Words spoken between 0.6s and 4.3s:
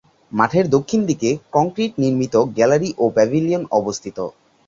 দক্ষিণ দিকে কংক্রিট-নির্মিত গ্যালারি ও প্যাভিলিয়ন অবস্থিত।